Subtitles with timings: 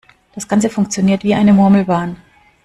[0.33, 2.17] Das Ganze funktioniert wie eine Murmelbahn.